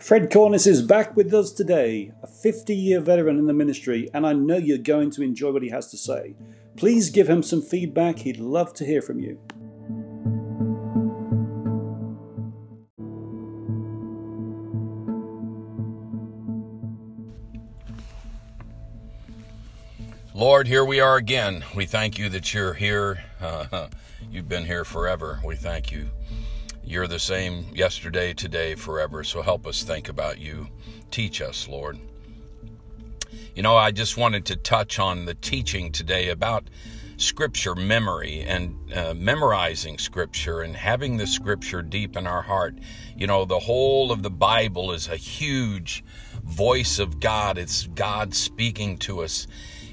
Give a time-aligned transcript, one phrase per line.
[0.00, 4.24] Fred Cornice is back with us today, a 50 year veteran in the ministry, and
[4.24, 6.36] I know you're going to enjoy what he has to say.
[6.76, 9.40] Please give him some feedback, he'd love to hear from you.
[20.32, 21.64] Lord, here we are again.
[21.74, 23.24] We thank you that you're here.
[23.40, 23.88] Uh,
[24.30, 25.40] you've been here forever.
[25.44, 26.08] We thank you.
[26.88, 29.22] You're the same yesterday, today, forever.
[29.22, 30.68] So help us think about you.
[31.10, 31.98] Teach us, Lord.
[33.54, 36.64] You know, I just wanted to touch on the teaching today about
[37.18, 42.74] scripture memory and uh, memorizing scripture and having the scripture deep in our heart.
[43.14, 46.02] You know, the whole of the Bible is a huge
[46.42, 49.46] voice of God, it's God speaking to us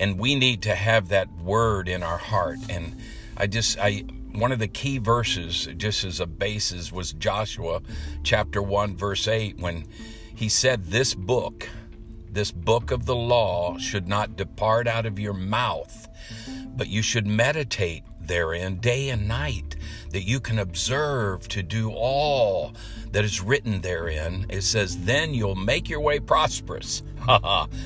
[0.00, 2.96] and we need to have that word in our heart and
[3.38, 7.80] i just i one of the key verses just as a basis was joshua
[8.22, 9.86] chapter 1 verse 8 when
[10.34, 11.68] he said this book
[12.30, 16.08] this book of the law should not depart out of your mouth
[16.76, 19.74] but you should meditate therein day and night,
[20.10, 22.72] that you can observe to do all
[23.10, 24.46] that is written therein.
[24.48, 27.02] It says, Then you'll make your way prosperous.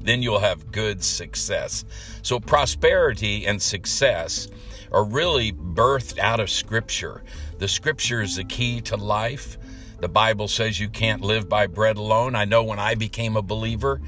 [0.00, 1.84] Then you'll have good success.
[2.22, 4.48] So, prosperity and success
[4.92, 7.22] are really birthed out of Scripture.
[7.58, 9.58] The Scripture is the key to life.
[10.00, 12.34] The Bible says you can't live by bread alone.
[12.34, 14.00] I know when I became a believer,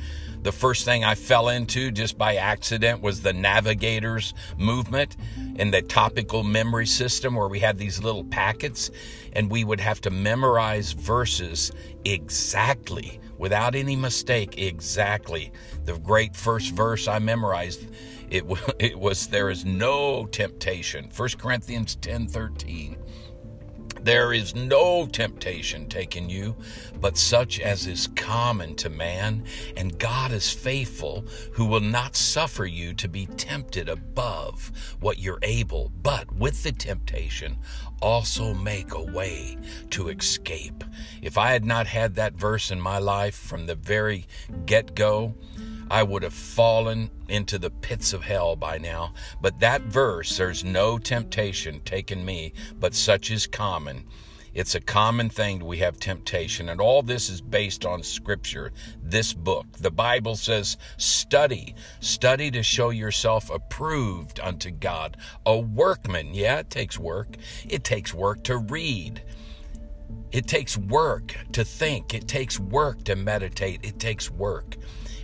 [0.42, 5.16] the first thing I fell into just by accident was the navigators movement
[5.56, 8.90] and the topical memory system where we had these little packets
[9.32, 11.72] and we would have to memorize verses
[12.04, 15.52] exactly without any mistake exactly
[15.84, 17.88] the great first verse I memorized.
[18.30, 18.44] It,
[18.78, 21.10] it was there is no temptation.
[21.16, 22.96] 1 Corinthians 10 13
[24.02, 26.56] there is no temptation taken you,
[27.00, 29.44] but such as is common to man,
[29.76, 35.38] and God is faithful, who will not suffer you to be tempted above what you're
[35.42, 37.58] able, but with the temptation
[38.00, 39.56] also make a way
[39.90, 40.84] to escape.
[41.22, 44.26] If I had not had that verse in my life from the very
[44.66, 45.34] get go,
[45.90, 49.14] I would have fallen into the pits of hell by now.
[49.40, 54.04] But that verse, there's no temptation taken me, but such is common.
[54.54, 59.32] It's a common thing we have temptation, and all this is based on Scripture, this
[59.32, 59.66] book.
[59.78, 65.16] The Bible says, study, study to show yourself approved unto God,
[65.46, 66.34] a workman.
[66.34, 67.36] Yeah, it takes work.
[67.68, 69.22] It takes work to read.
[70.32, 72.12] It takes work to think.
[72.12, 73.80] It takes work to meditate.
[73.84, 74.76] It takes work.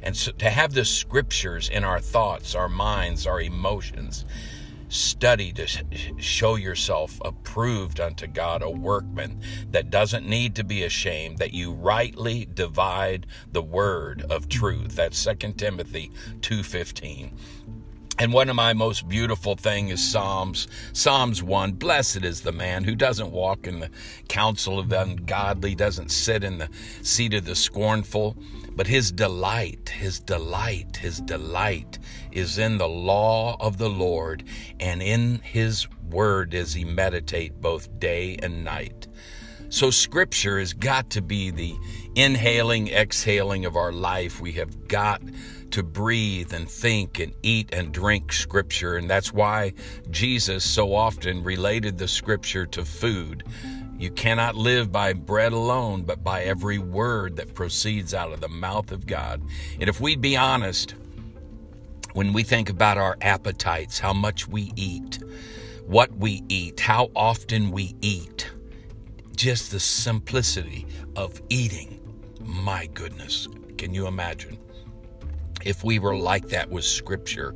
[0.04, 4.26] And so to have the scriptures in our thoughts, our minds, our emotions,
[4.88, 5.66] study to
[6.18, 11.72] show yourself approved unto God, a workman that doesn't need to be ashamed, that you
[11.72, 14.94] rightly divide the word of truth.
[14.94, 17.32] That's 2 Timothy 2:15.
[18.16, 20.68] And one of my most beautiful thing is Psalms.
[20.92, 23.90] Psalms 1, blessed is the man who doesn't walk in the
[24.28, 26.68] counsel of the ungodly, doesn't sit in the
[27.02, 28.36] seat of the scornful,
[28.70, 31.98] but his delight, his delight, his delight
[32.30, 34.44] is in the law of the Lord,
[34.78, 39.08] and in his word does he meditate both day and night.
[39.74, 41.74] So, Scripture has got to be the
[42.14, 44.40] inhaling, exhaling of our life.
[44.40, 45.20] We have got
[45.72, 48.96] to breathe and think and eat and drink Scripture.
[48.96, 49.72] And that's why
[50.12, 53.42] Jesus so often related the Scripture to food.
[53.98, 58.48] You cannot live by bread alone, but by every word that proceeds out of the
[58.48, 59.42] mouth of God.
[59.80, 60.94] And if we'd be honest,
[62.12, 65.18] when we think about our appetites, how much we eat,
[65.84, 68.52] what we eat, how often we eat,
[69.44, 72.00] just the simplicity of eating.
[72.40, 73.46] My goodness,
[73.76, 74.56] can you imagine?
[75.66, 77.54] If we were like that with Scripture,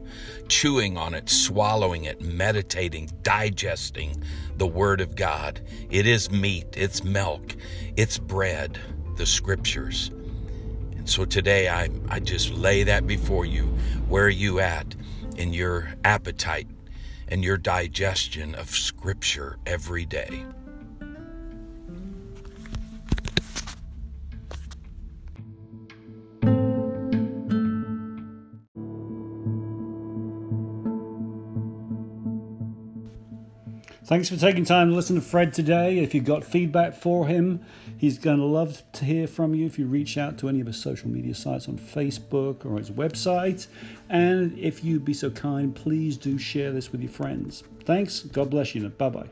[0.49, 4.23] chewing on it, swallowing it, meditating, digesting
[4.59, 7.57] the Word of God, it is meat, it's milk,
[7.97, 8.79] it's bread,
[9.17, 10.11] the Scriptures.
[10.95, 13.65] And so today I, I just lay that before you.
[14.09, 14.95] Where are you at
[15.39, 16.69] in your appetite
[17.29, 20.45] and your digestion of Scripture every day?
[34.09, 35.99] Thanks for taking time to listen to Fred today.
[35.99, 37.61] If you've got feedback for him,
[37.99, 40.67] he's going to love to hear from you if you reach out to any of
[40.67, 43.67] his social media sites on Facebook or his website.
[44.09, 47.65] And if you'd be so kind, please do share this with your friends.
[47.85, 48.21] Thanks.
[48.21, 48.89] God bless you.
[48.89, 49.29] Bye bye.